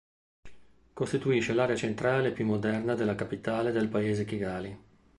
[0.93, 4.79] Costituisce l'area centrale e più moderna della capitale del paese Kigali.